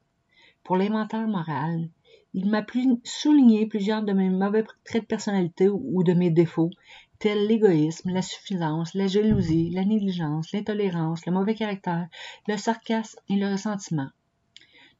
Pour 0.63 0.77
l'inventaire 0.77 1.27
moral, 1.27 1.89
il 2.33 2.49
m'a 2.51 2.65
souligné 3.03 3.67
plusieurs 3.67 4.03
de 4.03 4.13
mes 4.13 4.31
mauvais 4.31 4.65
traits 4.85 5.03
de 5.03 5.07
personnalité 5.07 5.69
ou 5.69 6.03
de 6.05 6.13
mes 6.13 6.31
défauts 6.31 6.71
tels 7.19 7.47
l'égoïsme, 7.47 8.11
la 8.11 8.23
suffisance, 8.23 8.95
la 8.95 9.07
jalousie, 9.07 9.71
la 9.71 9.85
négligence, 9.85 10.53
l'intolérance, 10.53 11.25
le 11.27 11.33
mauvais 11.33 11.55
caractère, 11.55 12.09
le 12.47 12.57
sarcasme 12.57 13.19
et 13.29 13.37
le 13.37 13.51
ressentiment. 13.51 14.09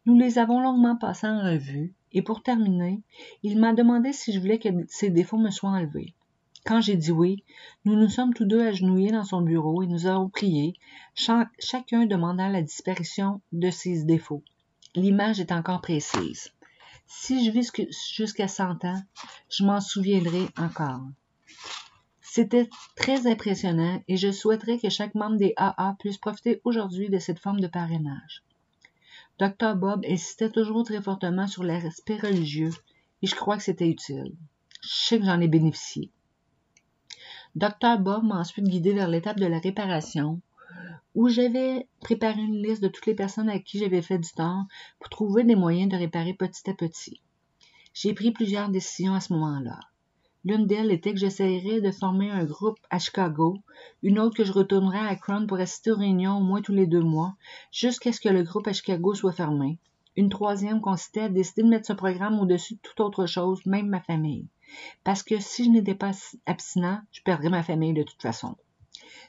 Nous 0.07 0.17
les 0.17 0.39
avons 0.39 0.61
longuement 0.61 0.97
passés 0.97 1.27
en 1.27 1.43
revue, 1.43 1.93
et 2.13 2.23
pour 2.23 2.43
terminer, 2.43 3.03
il 3.43 3.59
m'a 3.59 3.75
demandé 3.75 4.13
si 4.13 4.33
je 4.33 4.39
voulais 4.39 4.59
que 4.59 4.69
ces 4.89 5.11
défauts 5.11 5.39
me 5.39 5.51
soient 5.51 5.71
enlevés. 5.71 6.15
Quand 6.65 6.81
j'ai 6.81 6.97
dit 6.97 7.13
oui, 7.13 7.45
nous 7.85 7.95
nous 7.95 8.09
sommes 8.09 8.35
tous 8.35 8.45
deux 8.45 8.61
agenouillés 8.61 9.13
dans 9.13 9.25
son 9.25 9.41
bureau 9.41 9.83
et 9.83 9.87
nous 9.87 10.07
avons 10.07 10.29
prié, 10.29 10.75
chacun 11.15 12.07
demandant 12.07 12.49
la 12.49 12.63
disparition 12.63 13.41
de 13.53 13.71
ses 13.71 14.05
défauts. 14.05 14.43
L'image 14.97 15.39
est 15.39 15.53
encore 15.53 15.81
précise. 15.81 16.53
Si 17.07 17.45
je 17.45 17.53
vis 17.53 17.71
jusqu'à 18.15 18.49
cent 18.49 18.85
ans, 18.85 19.01
je 19.49 19.65
m'en 19.65 19.81
souviendrai 19.81 20.49
encore. 20.57 21.03
C'était 22.37 22.69
très 22.97 23.27
impressionnant 23.27 24.03
et 24.09 24.19
je 24.19 24.31
souhaiterais 24.31 24.79
que 24.79 24.91
chaque 24.91 25.15
membre 25.15 25.39
des 25.39 25.55
AA 25.57 25.97
puisse 25.99 26.19
profiter 26.19 26.61
aujourd'hui 26.65 27.09
de 27.09 27.19
cette 27.19 27.39
forme 27.39 27.61
de 27.61 27.67
parrainage. 27.67 28.43
Dr. 29.39 29.75
Bob 29.75 30.05
insistait 30.07 30.51
toujours 30.51 30.85
très 30.85 31.01
fortement 31.01 31.47
sur 31.47 31.65
l'aspect 31.65 32.19
religieux 32.19 32.73
et 33.23 33.27
je 33.27 33.35
crois 33.35 33.57
que 33.57 33.63
c'était 33.63 33.89
utile. 33.89 34.37
Je 34.83 34.89
sais 34.91 35.19
que 35.19 35.25
j'en 35.25 35.41
ai 35.41 35.49
bénéficié. 35.49 36.11
Dr. 37.55 37.97
Bob 38.01 38.25
m'a 38.25 38.41
ensuite 38.41 38.69
guidé 38.69 38.93
vers 38.93 39.09
l'étape 39.09 39.41
de 39.41 39.47
la 39.47 39.59
réparation, 39.59 40.43
où 41.15 41.31
j'avais 41.31 41.89
préparé 42.03 42.43
une 42.43 42.63
liste 42.63 42.83
de 42.83 42.89
toutes 42.89 43.07
les 43.07 43.15
personnes 43.15 43.49
à 43.49 43.61
qui 43.61 43.79
j'avais 43.79 44.03
fait 44.03 44.19
du 44.19 44.31
tort 44.33 44.65
pour 44.99 45.09
trouver 45.09 45.43
des 45.43 45.57
moyens 45.57 45.91
de 45.91 45.97
réparer 45.97 46.35
petit 46.35 46.69
à 46.69 46.75
petit. 46.75 47.23
J'ai 47.95 48.13
pris 48.13 48.31
plusieurs 48.31 48.69
décisions 48.69 49.15
à 49.15 49.21
ce 49.21 49.33
moment-là. 49.33 49.81
L'une 50.47 50.69
d'elles 50.69 50.93
était 50.93 51.13
que 51.13 51.19
j'essayerais 51.19 51.81
de 51.81 51.91
former 51.91 52.31
un 52.31 52.45
groupe 52.45 52.79
à 52.89 53.01
Chicago, 53.01 53.59
une 54.05 54.21
autre 54.21 54.37
que 54.37 54.45
je 54.45 54.53
retournerais 54.53 55.01
à 55.01 55.09
Akron 55.09 55.45
pour 55.45 55.59
assister 55.59 55.91
aux 55.91 55.97
réunions 55.97 56.39
au 56.39 56.41
moins 56.41 56.63
tous 56.63 56.73
les 56.73 56.87
deux 56.87 57.03
mois, 57.03 57.35
jusqu'à 57.73 58.13
ce 58.13 58.21
que 58.21 58.29
le 58.29 58.45
groupe 58.45 58.69
à 58.69 58.73
Chicago 58.73 59.13
soit 59.13 59.33
fermé. 59.33 59.81
Une 60.15 60.29
troisième 60.29 60.81
consistait 60.81 61.23
à 61.23 61.29
décider 61.29 61.65
de 61.65 61.69
mettre 61.69 61.89
ce 61.89 61.95
programme 61.95 62.39
au-dessus 62.39 62.75
de 62.75 62.81
toute 62.81 63.01
autre 63.01 63.27
chose, 63.27 63.67
même 63.67 63.89
ma 63.89 64.01
famille. 64.01 64.47
Parce 65.03 65.25
que 65.25 65.41
si 65.41 65.65
je 65.65 65.71
n'étais 65.71 65.97
pas 65.97 66.13
abstinent, 66.47 67.01
je 67.11 67.23
perdrais 67.23 67.51
ma 67.51 67.65
famille 67.65 67.95
de 67.95 68.05
toute 68.05 68.23
façon. 68.23 68.57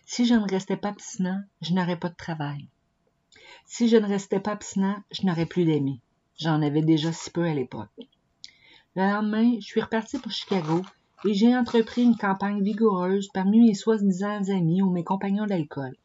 Si 0.06 0.28
je 0.28 0.36
ne 0.36 0.48
restais 0.48 0.78
pas 0.78 0.90
abstinent, 0.90 1.42
je 1.64 1.74
n'aurais 1.74 1.98
pas 1.98 2.10
de 2.10 2.16
travail. 2.16 2.68
Si 3.66 3.90
je 3.90 3.98
ne 3.98 4.06
restais 4.06 4.40
pas 4.40 4.52
abstinent, 4.52 5.02
je 5.10 5.26
n'aurais 5.26 5.48
plus 5.48 5.66
d'amis. 5.66 6.00
J'en 6.40 6.62
avais 6.62 6.84
déjà 6.84 7.12
si 7.12 7.32
peu 7.32 7.44
à 7.44 7.56
l'époque. 7.56 7.90
Le 8.96 9.02
lendemain, 9.02 9.56
je 9.60 9.66
suis 9.66 9.82
reparti 9.82 10.20
pour 10.20 10.32
Chicago 10.32 10.84
et 11.26 11.34
j'ai 11.34 11.56
entrepris 11.56 12.04
une 12.04 12.16
campagne 12.16 12.62
vigoureuse 12.62 13.30
parmi 13.34 13.60
mes 13.60 13.74
soi-disant 13.74 14.44
amis 14.50 14.82
ou 14.82 14.92
mes 14.92 15.04
compagnons 15.04 15.48
d'alcool. 15.48 15.96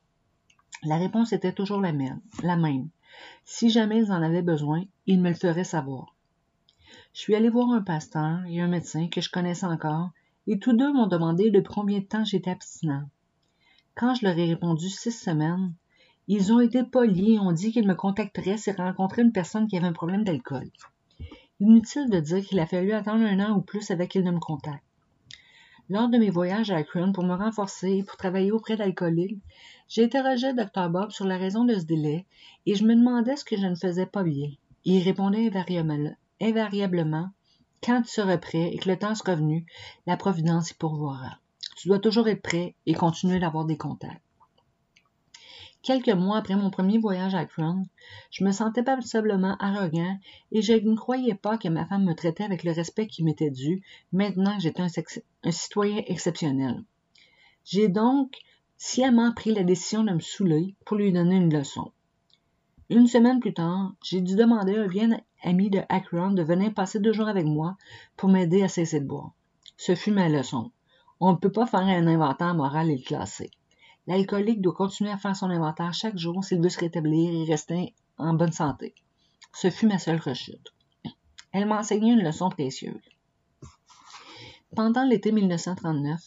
La 0.84 0.96
réponse 0.96 1.32
était 1.32 1.52
toujours 1.52 1.80
la 1.80 1.92
même, 1.92 2.20
la 2.42 2.56
même. 2.56 2.88
Si 3.44 3.70
jamais 3.70 3.98
ils 3.98 4.12
en 4.12 4.22
avaient 4.22 4.42
besoin, 4.42 4.82
ils 5.06 5.20
me 5.20 5.28
le 5.28 5.34
feraient 5.34 5.64
savoir. 5.64 6.14
Je 7.12 7.20
suis 7.20 7.34
allé 7.34 7.50
voir 7.50 7.70
un 7.70 7.82
pasteur 7.82 8.40
et 8.48 8.60
un 8.60 8.68
médecin 8.68 9.08
que 9.08 9.20
je 9.20 9.30
connaissais 9.30 9.66
encore, 9.66 10.10
et 10.46 10.58
tous 10.58 10.72
deux 10.72 10.92
m'ont 10.92 11.06
demandé 11.06 11.50
de 11.50 11.60
combien 11.60 12.00
de 12.00 12.04
temps 12.04 12.24
j'étais 12.24 12.50
abstinent. 12.50 13.08
Quand 13.94 14.14
je 14.14 14.24
leur 14.24 14.38
ai 14.38 14.46
répondu 14.46 14.88
six 14.88 15.12
semaines, 15.12 15.74
ils 16.26 16.52
ont 16.52 16.60
été 16.60 16.82
polis 16.82 17.36
et 17.36 17.38
ont 17.38 17.52
dit 17.52 17.70
qu'ils 17.70 17.86
me 17.86 17.94
contacteraient 17.94 18.56
s'ils 18.56 18.76
rencontraient 18.76 19.22
une 19.22 19.32
personne 19.32 19.68
qui 19.68 19.76
avait 19.76 19.86
un 19.86 19.92
problème 19.92 20.24
d'alcool. 20.24 20.70
Inutile 21.60 22.08
de 22.08 22.18
dire 22.18 22.44
qu'il 22.44 22.58
a 22.58 22.66
fallu 22.66 22.92
attendre 22.92 23.24
un 23.24 23.40
an 23.40 23.56
ou 23.56 23.60
plus 23.60 23.90
avec 23.90 24.10
qu'ils 24.10 24.24
ne 24.24 24.30
me 24.30 24.40
contactent. 24.40 24.82
Lors 25.92 26.08
de 26.08 26.16
mes 26.16 26.30
voyages 26.30 26.70
à 26.70 26.76
Akron 26.76 27.12
pour 27.12 27.22
me 27.22 27.34
renforcer 27.34 27.98
et 27.98 28.02
pour 28.02 28.16
travailler 28.16 28.50
auprès 28.50 28.78
d'alcooliques, 28.78 29.42
j'ai 29.88 30.04
interrogé 30.04 30.54
Dr. 30.54 30.88
Bob 30.88 31.10
sur 31.10 31.26
la 31.26 31.36
raison 31.36 31.66
de 31.66 31.74
ce 31.74 31.84
délai 31.84 32.24
et 32.64 32.74
je 32.74 32.84
me 32.84 32.94
demandais 32.94 33.36
ce 33.36 33.44
que 33.44 33.58
je 33.58 33.66
ne 33.66 33.74
faisais 33.74 34.06
pas 34.06 34.22
bien. 34.22 34.48
Il 34.86 35.02
répondait 35.02 35.50
invariablement 36.40 37.28
quand 37.84 38.00
tu 38.00 38.08
seras 38.08 38.38
prêt 38.38 38.70
et 38.72 38.78
que 38.78 38.88
le 38.88 38.98
temps 38.98 39.14
sera 39.14 39.34
venu, 39.34 39.66
la 40.06 40.16
providence 40.16 40.70
y 40.70 40.74
pourvoira. 40.74 41.38
Tu 41.76 41.88
dois 41.88 41.98
toujours 41.98 42.26
être 42.26 42.40
prêt 42.40 42.74
et 42.86 42.94
continuer 42.94 43.38
d'avoir 43.38 43.66
des 43.66 43.76
contacts. 43.76 44.22
Quelques 45.82 46.10
mois 46.10 46.38
après 46.38 46.54
mon 46.54 46.70
premier 46.70 46.98
voyage 46.98 47.34
à 47.34 47.40
Akron, 47.40 47.82
je 48.30 48.44
me 48.44 48.52
sentais 48.52 48.84
passablement 48.84 49.56
arrogant 49.58 50.16
et 50.52 50.62
je 50.62 50.74
ne 50.74 50.94
croyais 50.94 51.34
pas 51.34 51.58
que 51.58 51.66
ma 51.66 51.84
femme 51.86 52.04
me 52.04 52.14
traitait 52.14 52.44
avec 52.44 52.62
le 52.62 52.70
respect 52.70 53.08
qui 53.08 53.24
m'était 53.24 53.50
dû 53.50 53.82
maintenant 54.12 54.56
que 54.56 54.62
j'étais 54.62 54.82
un, 54.82 55.50
citoyen 55.50 56.04
exceptionnel. 56.06 56.84
J'ai 57.64 57.88
donc 57.88 58.36
sciemment 58.76 59.32
pris 59.32 59.52
la 59.52 59.64
décision 59.64 60.04
de 60.04 60.12
me 60.12 60.20
saouler 60.20 60.76
pour 60.84 60.98
lui 60.98 61.12
donner 61.12 61.34
une 61.34 61.52
leçon. 61.52 61.90
Une 62.88 63.08
semaine 63.08 63.40
plus 63.40 63.54
tard, 63.54 63.92
j'ai 64.04 64.20
dû 64.20 64.36
demander 64.36 64.76
à 64.76 64.82
un 64.82 64.86
vieil 64.86 65.16
ami 65.42 65.68
de 65.68 65.80
Akron 65.88 66.30
de 66.30 66.44
venir 66.44 66.72
passer 66.72 67.00
deux 67.00 67.12
jours 67.12 67.28
avec 67.28 67.44
moi 67.44 67.76
pour 68.16 68.28
m'aider 68.28 68.62
à 68.62 68.68
cesser 68.68 69.00
de 69.00 69.06
boire. 69.06 69.32
Ce 69.76 69.96
fut 69.96 70.12
ma 70.12 70.28
leçon. 70.28 70.70
On 71.18 71.32
ne 71.32 71.38
peut 71.38 71.50
pas 71.50 71.66
faire 71.66 71.80
un 71.80 72.06
inventaire 72.06 72.54
moral 72.54 72.88
et 72.88 72.98
le 72.98 73.02
classer. 73.02 73.50
L'alcoolique 74.08 74.60
doit 74.60 74.74
continuer 74.74 75.12
à 75.12 75.18
faire 75.18 75.36
son 75.36 75.50
inventaire 75.50 75.94
chaque 75.94 76.18
jour 76.18 76.42
s'il 76.42 76.60
veut 76.60 76.68
se 76.68 76.80
rétablir 76.80 77.32
et 77.32 77.50
rester 77.50 77.94
en 78.18 78.34
bonne 78.34 78.52
santé. 78.52 78.94
Ce 79.52 79.70
fut 79.70 79.86
ma 79.86 79.98
seule 79.98 80.18
rechute. 80.18 80.72
Elle 81.52 81.66
m'a 81.66 81.78
enseigné 81.78 82.12
une 82.12 82.24
leçon 82.24 82.48
précieuse. 82.48 83.00
Pendant 84.74 85.04
l'été 85.04 85.30
1939, 85.30 86.20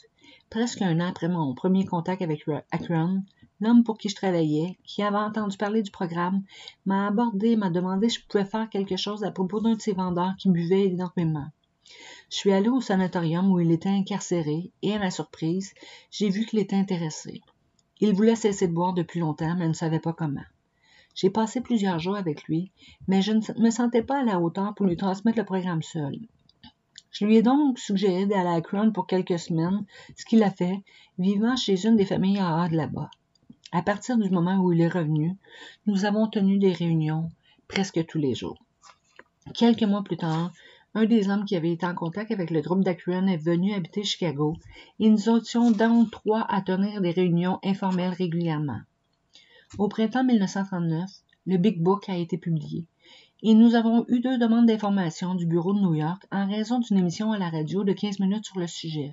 presque 0.50 0.82
un 0.84 1.02
an 1.02 1.10
après 1.10 1.28
mon 1.28 1.54
premier 1.54 1.84
contact 1.84 2.22
avec 2.22 2.46
Akron, 2.72 3.24
l'homme 3.60 3.84
pour 3.84 3.98
qui 3.98 4.08
je 4.08 4.16
travaillais, 4.16 4.78
qui 4.86 5.02
avait 5.04 5.18
entendu 5.18 5.58
parler 5.58 5.82
du 5.82 5.92
programme, 5.92 6.44
m'a 6.86 7.08
abordé 7.08 7.52
et 7.52 7.56
m'a 7.58 7.70
demandé 7.70 8.08
si 8.08 8.20
je 8.20 8.28
pouvais 8.28 8.46
faire 8.46 8.70
quelque 8.70 8.98
chose 8.98 9.24
à 9.24 9.32
propos 9.32 9.60
d'un 9.60 9.76
de 9.76 9.82
ses 9.82 9.94
vendeurs 9.94 10.36
qui 10.38 10.50
buvait 10.50 10.86
énormément. 10.86 11.48
Je 12.30 12.38
suis 12.38 12.54
allé 12.54 12.70
au 12.70 12.82
sanatorium 12.82 13.52
où 13.52 13.60
il 13.60 13.72
était 13.72 13.90
incarcéré 13.90 14.72
et, 14.82 14.94
à 14.94 15.00
ma 15.00 15.12
surprise, 15.12 15.74
j'ai 16.12 16.30
vu 16.30 16.46
qu'il 16.46 16.60
était 16.60 16.76
intéressé. 16.76 17.42
Il 18.02 18.14
voulait 18.14 18.36
cesser 18.36 18.68
de 18.68 18.74
boire 18.74 18.94
depuis 18.94 19.20
longtemps, 19.20 19.56
mais 19.56 19.68
ne 19.68 19.74
savait 19.74 20.00
pas 20.00 20.14
comment. 20.14 20.44
J'ai 21.16 21.30
passé 21.30 21.62
plusieurs 21.62 22.00
jours 22.00 22.18
avec 22.18 22.44
lui, 22.44 22.72
mais 23.08 23.22
je 23.22 23.32
ne 23.32 23.62
me 23.62 23.70
sentais 23.70 24.04
pas 24.04 24.20
à 24.20 24.24
la 24.24 24.40
hauteur 24.40 24.76
pour 24.76 24.86
lui 24.86 24.98
transmettre 24.98 25.38
le 25.38 25.46
programme 25.46 25.82
seul. 25.82 26.18
Je 27.12 27.26
lui 27.26 27.38
ai 27.38 27.42
donc 27.42 27.80
suggéré 27.80 28.26
d'aller 28.26 28.50
à 28.50 28.56
Akron 28.56 28.92
pour 28.92 29.08
quelques 29.08 29.40
semaines, 29.40 29.86
ce 30.18 30.26
qu'il 30.26 30.44
a 30.44 30.52
fait, 30.52 30.84
vivant 31.18 31.56
chez 31.56 31.86
une 31.86 31.96
des 31.96 32.06
familles 32.06 32.40
AA 32.40 32.68
de 32.68 32.76
là-bas. 32.76 33.10
À 33.72 33.82
partir 33.82 34.18
du 34.18 34.30
moment 34.30 34.58
où 34.58 34.74
il 34.74 34.82
est 34.82 34.90
revenu, 34.90 35.38
nous 35.86 36.04
avons 36.04 36.28
tenu 36.28 36.58
des 36.58 36.74
réunions 36.74 37.30
presque 37.70 38.06
tous 38.06 38.18
les 38.18 38.36
jours. 38.36 38.58
Quelques 39.54 39.84
mois 39.84 40.04
plus 40.04 40.18
tard, 40.18 40.52
un 40.96 41.06
des 41.06 41.30
hommes 41.30 41.44
qui 41.44 41.58
avait 41.58 41.74
été 41.74 41.86
en 41.86 41.94
contact 41.94 42.32
avec 42.32 42.50
le 42.52 42.62
groupe 42.62 42.82
d'Akron 42.82 43.28
est 43.28 43.36
venu 43.36 43.74
habiter 43.74 44.04
Chicago 44.04 44.56
et 44.98 45.10
nous 45.10 45.30
étions 45.38 45.72
donc 45.72 46.10
trois 46.10 46.46
à 46.50 46.62
tenir 46.62 47.02
des 47.02 47.12
réunions 47.12 47.60
informelles 47.66 48.14
régulièrement. 48.14 48.80
Au 49.78 49.90
printemps 49.90 50.24
1939, 50.24 51.10
le 51.48 51.58
Big 51.58 51.84
Book 51.84 52.08
a 52.08 52.16
été 52.16 52.38
publié 52.38 52.86
et 53.44 53.54
nous 53.54 53.76
avons 53.76 54.06
eu 54.08 54.22
deux 54.22 54.38
demandes 54.38 54.68
d'information 54.68 55.36
du 55.36 55.46
bureau 55.46 55.74
de 55.74 55.82
New 55.82 55.96
York 55.96 56.26
en 56.32 56.48
raison 56.48 56.80
d'une 56.80 56.98
émission 56.98 57.34
à 57.34 57.38
la 57.38 57.50
radio 57.50 57.84
de 57.84 57.92
15 57.92 58.20
minutes 58.22 58.46
sur 58.46 58.60
le 58.60 58.68
sujet. 58.68 59.12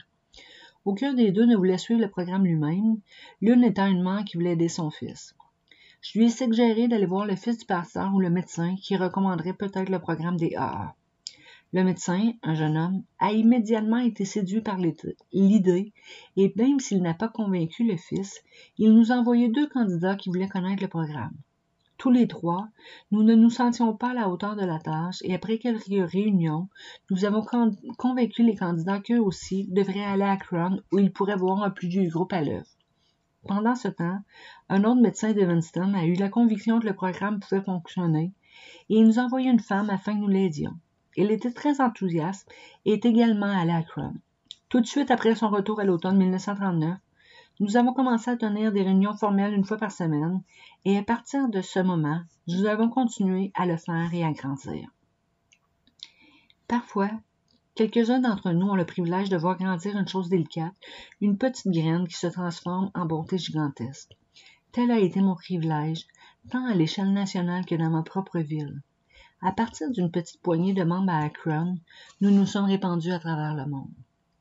Aucun 0.84 1.14
des 1.14 1.32
deux 1.32 1.46
ne 1.46 1.56
voulait 1.56 1.78
suivre 1.78 2.00
le 2.00 2.10
programme 2.10 2.44
lui-même, 2.44 2.98
l'une 3.40 3.64
étant 3.64 3.88
une 3.88 4.04
mère 4.04 4.24
qui 4.24 4.36
voulait 4.36 4.52
aider 4.52 4.68
son 4.68 4.90
fils. 4.90 5.34
Je 6.00 6.16
lui 6.16 6.26
ai 6.26 6.30
suggéré 6.30 6.86
d'aller 6.86 7.06
voir 7.06 7.26
le 7.26 7.34
fils 7.34 7.58
du 7.58 7.66
pasteur 7.66 8.14
ou 8.14 8.20
le 8.20 8.30
médecin 8.30 8.76
qui 8.80 8.96
recommanderait 8.96 9.52
peut-être 9.52 9.88
le 9.88 9.98
programme 9.98 10.36
des 10.36 10.54
AA. 10.54 10.94
Le 11.74 11.84
médecin, 11.84 12.32
un 12.42 12.54
jeune 12.54 12.76
homme, 12.76 13.02
a 13.18 13.32
immédiatement 13.32 13.96
été 13.96 14.26
séduit 14.26 14.60
par 14.60 14.76
l'idée, 14.76 15.92
et 16.36 16.52
même 16.54 16.80
s'il 16.80 17.00
n'a 17.00 17.14
pas 17.14 17.28
convaincu 17.28 17.84
le 17.84 17.96
fils, 17.96 18.42
il 18.76 18.92
nous 18.92 19.10
a 19.10 19.14
envoyé 19.14 19.48
deux 19.48 19.66
candidats 19.68 20.16
qui 20.16 20.28
voulaient 20.28 20.48
connaître 20.48 20.82
le 20.82 20.88
programme. 20.88 21.32
Tous 21.96 22.10
les 22.10 22.28
trois, 22.28 22.68
nous 23.10 23.22
ne 23.22 23.34
nous 23.34 23.48
sentions 23.48 23.96
pas 23.96 24.10
à 24.10 24.14
la 24.14 24.28
hauteur 24.28 24.54
de 24.54 24.66
la 24.66 24.80
tâche 24.80 25.20
et 25.22 25.34
après 25.34 25.56
quelques 25.56 26.10
réunions, 26.10 26.68
nous 27.10 27.24
avons 27.24 27.42
convaincu 27.96 28.42
les 28.42 28.56
candidats 28.56 29.00
qu'eux 29.00 29.20
aussi 29.20 29.66
devraient 29.70 30.04
aller 30.04 30.24
à 30.24 30.32
Akron 30.32 30.82
où 30.92 30.98
ils 30.98 31.12
pourraient 31.12 31.36
voir 31.36 31.62
un 31.62 31.70
plus 31.70 31.88
vieux 31.88 32.10
groupe 32.10 32.34
à 32.34 32.42
l'œuvre. 32.42 32.66
Pendant 33.48 33.76
ce 33.76 33.88
temps, 33.88 34.18
un 34.68 34.84
autre 34.84 35.00
médecin 35.00 35.32
d'Evanston 35.32 35.94
a 35.94 36.04
eu 36.04 36.14
la 36.14 36.28
conviction 36.28 36.80
que 36.80 36.86
le 36.86 36.94
programme 36.94 37.40
pouvait 37.40 37.62
fonctionner 37.62 38.32
et 38.90 38.96
il 38.96 39.06
nous 39.06 39.18
a 39.18 39.22
envoyé 39.22 39.48
une 39.48 39.60
femme 39.60 39.88
afin 39.88 40.14
que 40.14 40.20
nous 40.20 40.28
l'aidions. 40.28 40.74
Il 41.16 41.30
était 41.30 41.52
très 41.52 41.80
enthousiaste 41.80 42.50
et 42.84 42.94
est 42.94 43.04
également 43.04 43.46
allé 43.46 43.72
à 43.72 43.78
Akron. 43.78 44.14
Tout 44.68 44.80
de 44.80 44.86
suite 44.86 45.10
après 45.10 45.34
son 45.34 45.50
retour 45.50 45.80
à 45.80 45.84
l'automne 45.84 46.16
1939, 46.16 46.98
nous 47.60 47.76
avons 47.76 47.92
commencé 47.92 48.30
à 48.30 48.36
tenir 48.36 48.72
des 48.72 48.82
réunions 48.82 49.16
formelles 49.16 49.52
une 49.52 49.64
fois 49.64 49.76
par 49.76 49.92
semaine 49.92 50.42
et 50.84 50.96
à 50.96 51.02
partir 51.02 51.48
de 51.48 51.60
ce 51.60 51.78
moment, 51.78 52.22
nous 52.48 52.66
avons 52.66 52.88
continué 52.88 53.52
à 53.54 53.66
le 53.66 53.76
faire 53.76 54.12
et 54.12 54.24
à 54.24 54.32
grandir. 54.32 54.88
Parfois, 56.66 57.10
quelques-uns 57.74 58.20
d'entre 58.20 58.50
nous 58.52 58.68
ont 58.68 58.74
le 58.74 58.86
privilège 58.86 59.28
de 59.28 59.36
voir 59.36 59.58
grandir 59.58 59.96
une 59.96 60.08
chose 60.08 60.30
délicate, 60.30 60.72
une 61.20 61.36
petite 61.36 61.70
graine 61.70 62.08
qui 62.08 62.16
se 62.16 62.26
transforme 62.26 62.90
en 62.94 63.04
bonté 63.04 63.36
gigantesque. 63.36 64.16
Tel 64.72 64.90
a 64.90 64.98
été 64.98 65.20
mon 65.20 65.34
privilège, 65.34 66.06
tant 66.50 66.64
à 66.64 66.74
l'échelle 66.74 67.12
nationale 67.12 67.66
que 67.66 67.74
dans 67.74 67.90
ma 67.90 68.02
propre 68.02 68.38
ville. 68.38 68.80
À 69.44 69.50
partir 69.50 69.90
d'une 69.90 70.12
petite 70.12 70.40
poignée 70.40 70.72
de 70.72 70.84
membres 70.84 71.10
à 71.10 71.24
Akron, 71.24 71.76
nous 72.20 72.30
nous 72.30 72.46
sommes 72.46 72.66
répandus 72.66 73.10
à 73.10 73.18
travers 73.18 73.56
le 73.56 73.66
monde. 73.66 73.90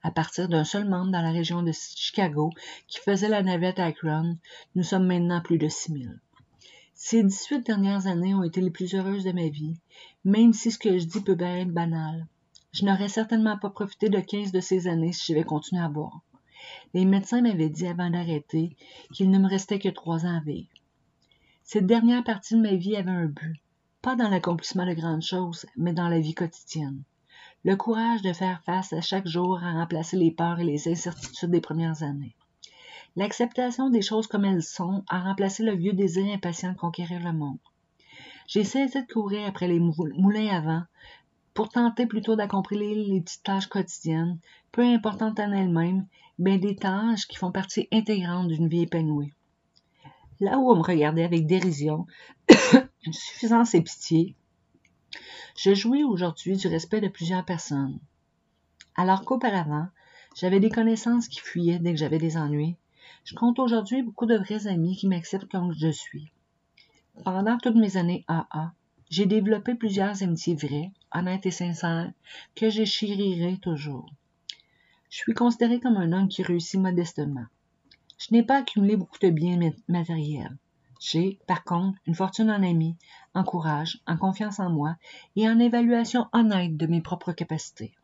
À 0.04 0.12
partir 0.12 0.48
d'un 0.48 0.64
seul 0.64 0.88
membre 0.88 1.12
dans 1.12 1.24
la 1.24 1.32
région 1.32 1.64
de 1.64 1.72
Chicago 1.72 2.52
qui 2.88 3.00
faisait 3.00 3.28
la 3.28 3.42
navette 3.42 3.80
à 3.80 3.86
Akron, 3.86 4.38
nous 4.76 4.84
sommes 4.84 5.08
maintenant 5.08 5.42
plus 5.42 5.58
de 5.58 5.68
6000. 5.68 6.20
Ces 6.94 7.24
18 7.24 7.66
dernières 7.66 8.06
années 8.06 8.36
ont 8.36 8.44
été 8.44 8.62
les 8.62 8.70
plus 8.70 8.94
heureuses 8.94 9.24
de 9.24 9.32
ma 9.32 9.48
vie, 9.48 9.80
même 10.24 10.54
si 10.54 10.70
ce 10.70 10.78
que 10.78 11.00
je 11.00 11.06
dis 11.06 11.22
peut 11.22 11.34
bien 11.34 11.58
être 11.58 11.74
banal. 11.74 12.28
Je 12.72 12.86
n'aurais 12.86 13.10
certainement 13.10 13.58
pas 13.58 13.72
profité 13.72 14.08
de 14.08 14.20
15 14.20 14.52
de 14.52 14.60
ces 14.60 14.88
années 14.88 15.14
si 15.14 15.34
j'avais 15.34 15.44
continué 15.44 15.82
à 15.82 15.90
boire. 15.90 16.22
Les 16.94 17.06
médecins 17.06 17.42
m'avaient 17.42 17.70
dit 17.70 17.88
avant 17.88 18.12
d'arrêter 18.12 18.76
qu'il 19.12 19.32
ne 19.32 19.40
me 19.40 19.50
restait 19.50 19.80
que 19.80 19.90
trois 19.90 20.28
ans 20.28 20.38
à 20.38 20.42
vivre. 20.42 20.70
Cette 21.64 21.88
dernière 21.88 22.24
partie 22.24 22.54
de 22.54 22.62
ma 22.62 22.76
vie 22.76 22.96
avait 22.96 23.10
un 23.10 23.26
but, 23.26 23.60
pas 24.02 24.16
dans 24.16 24.30
l'accomplissement 24.30 24.86
de 24.86 24.94
grandes 24.94 25.22
choses, 25.22 25.66
mais 25.78 25.94
dans 25.94 26.10
la 26.10 26.20
vie 26.20 26.34
quotidienne. 26.34 27.04
Le 27.64 27.76
courage 27.76 28.24
de 28.24 28.34
faire 28.34 28.64
face 28.64 28.94
à 28.94 29.02
chaque 29.02 29.28
jour 29.28 29.64
à 29.64 29.74
remplacer 29.74 30.18
les 30.18 30.32
peurs 30.32 30.60
et 30.60 30.64
les 30.64 30.88
incertitudes 30.88 31.52
des 31.52 31.62
premières 31.62 32.02
années. 32.02 32.36
L'acceptation 33.16 33.90
des 33.90 34.02
choses 34.02 34.28
comme 34.28 34.46
elles 34.46 34.64
sont 34.64 35.04
a 35.10 35.20
remplacé 35.20 35.64
le 35.64 35.76
vieux 35.76 35.94
désir 35.94 36.26
impatient 36.34 36.72
de 36.72 36.78
conquérir 36.78 37.20
le 37.24 37.34
monde. 37.34 37.60
J'ai 38.48 38.64
cessé 38.64 39.04
de 39.04 39.12
courir 39.12 39.48
après 39.48 39.68
les 39.68 39.80
moulins 39.80 40.48
à 40.48 40.62
vent 40.62 40.84
pour 41.54 41.70
tenter 41.70 42.08
plutôt 42.08 42.36
d'accomplir 42.36 42.96
les 42.96 43.22
petites 43.22 43.44
tâches 43.44 43.68
quotidiennes, 43.68 44.40
peu 44.72 44.82
importantes 44.82 45.40
en 45.40 45.52
elles-mêmes, 45.52 46.08
mais 46.40 46.58
des 46.58 46.76
tâches 46.76 47.28
qui 47.28 47.36
font 47.36 47.52
partie 47.52 47.88
intégrante 47.92 48.48
d'une 48.48 48.68
vie 48.68 48.84
épanouie. 48.84 49.34
Là 50.40 50.58
où 50.58 50.72
on 50.72 50.78
me 50.78 50.82
regardait 50.82 51.24
avec 51.24 51.46
dérision, 51.46 52.08
suffisance 53.12 53.74
et 53.74 53.82
pitié, 53.82 54.36
je 55.58 55.74
jouis 55.74 56.04
aujourd'hui 56.04 56.56
du 56.56 56.68
respect 56.68 57.02
de 57.02 57.08
plusieurs 57.08 57.46
personnes. 57.46 58.00
Alors 58.96 59.26
qu'auparavant, 59.26 59.88
j'avais 60.36 60.60
des 60.60 60.70
connaissances 60.70 61.28
qui 61.28 61.40
fuyaient 61.40 61.80
dès 61.80 61.92
que 61.92 62.00
j'avais 62.00 62.20
des 62.20 62.38
ennuis, 62.38 62.76
je 63.24 63.36
compte 63.36 63.60
aujourd'hui 63.60 64.02
beaucoup 64.02 64.26
de 64.26 64.38
vrais 64.38 64.68
amis 64.68 64.96
qui 64.96 65.08
m'acceptent 65.08 65.52
comme 65.52 65.74
je 65.74 65.92
suis. 65.92 66.32
Pendant 67.24 67.58
toutes 67.58 67.76
mes 67.76 67.98
années 67.98 68.24
AA, 68.28 68.74
j'ai 69.10 69.26
développé 69.26 69.76
plusieurs 69.76 70.24
amitiés 70.24 70.56
vraies, 70.56 70.92
honnêtes 71.14 71.46
et 71.46 71.52
sincères, 71.52 72.12
que 72.56 72.70
je 72.70 72.86
chérirai 72.86 73.58
toujours. 73.58 74.10
Je 75.10 75.18
suis 75.18 75.34
considéré 75.34 75.80
comme 75.80 75.98
un 75.98 76.14
homme 76.14 76.30
qui 76.30 76.42
réussit 76.42 76.80
modestement. 76.80 77.46
Je 78.18 78.28
n'ai 78.32 78.44
pas 78.44 78.60
accumulé 78.60 78.96
beaucoup 78.96 79.20
de 79.20 79.30
biens 79.30 79.60
matériels. 79.90 80.56
J'ai, 81.04 81.40
par 81.48 81.64
contre, 81.64 81.98
une 82.06 82.14
fortune 82.14 82.52
en 82.52 82.62
amis, 82.62 82.96
en 83.34 83.44
courage, 83.44 84.00
en 84.06 84.18
confiance 84.18 84.60
en 84.60 84.70
moi 84.70 84.98
et 85.36 85.50
en 85.50 85.58
évaluation 85.58 86.28
honnête 86.32 86.78
de 86.78 86.86
mes 86.86 87.02
propres 87.02 87.32
capacités. 87.32 87.96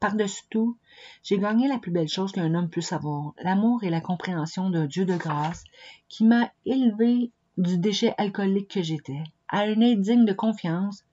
Par-dessus 0.00 0.44
tout, 0.48 0.78
j'ai 1.22 1.38
gagné 1.38 1.68
la 1.68 1.78
plus 1.78 1.90
belle 1.90 2.08
chose 2.08 2.32
qu'un 2.32 2.54
homme 2.54 2.70
puisse 2.70 2.94
avoir, 2.94 3.34
l'amour 3.42 3.84
et 3.84 3.90
la 3.90 4.00
compréhension 4.00 4.70
d'un 4.70 4.86
Dieu 4.86 5.04
de 5.04 5.18
grâce 5.18 5.64
qui 6.08 6.24
m'a 6.24 6.50
élevé 6.64 7.30
du 7.58 7.76
déchet 7.76 8.14
alcoolique 8.16 8.70
que 8.70 8.82
j'étais 8.82 9.22
à 9.48 9.60
un 9.60 9.78
aide 9.82 10.00
digne 10.00 10.24
de 10.24 10.32
confiance 10.32 11.04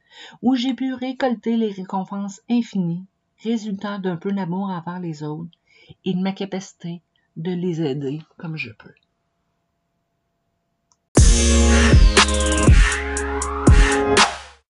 où 0.41 0.55
j'ai 0.55 0.75
pu 0.75 0.93
récolter 0.93 1.57
les 1.57 1.71
récompenses 1.71 2.39
infinies 2.49 3.05
résultant 3.43 3.99
d'un 3.99 4.15
peu 4.15 4.31
d'amour 4.31 4.69
envers 4.69 5.01
les 5.01 5.23
autres 5.23 5.51
et 6.05 6.13
de 6.13 6.21
ma 6.21 6.31
capacité 6.31 7.01
de 7.35 7.51
les 7.51 7.81
aider 7.81 8.21
comme 8.37 8.55
je 8.55 8.71
peux. 8.71 8.93
Bye. 12.27 12.56